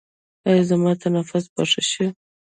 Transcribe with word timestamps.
ایا 0.47 0.63
زما 0.69 0.91
تنفس 1.01 1.45
به 1.53 1.63
ښه 1.71 1.81
شي؟ 1.91 2.05